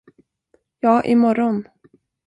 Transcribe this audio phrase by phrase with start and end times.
[0.79, 1.63] Ja, i morgon.